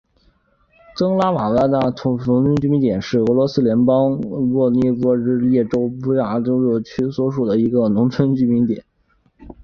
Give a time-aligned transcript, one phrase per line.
[0.97, 5.69] 普拉塔瓦农村居民点是俄罗斯联邦沃罗涅日州列皮
[6.15, 6.41] 约夫卡
[6.83, 8.83] 区所属的一个农村居民点。